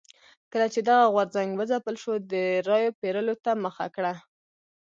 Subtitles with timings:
[0.51, 2.33] کله چې دغه غورځنګ وځپل شو د
[2.69, 4.13] رایو پېرلو ته مخه کړه.